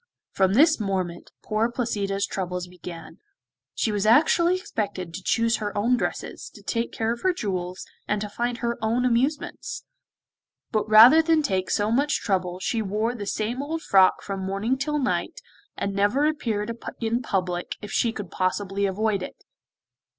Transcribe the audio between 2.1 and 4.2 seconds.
troubles began! She was